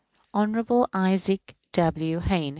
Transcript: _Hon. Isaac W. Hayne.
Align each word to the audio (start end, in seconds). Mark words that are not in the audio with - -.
_Hon. 0.33 0.87
Isaac 0.95 1.55
W. 1.73 2.21
Hayne. 2.21 2.49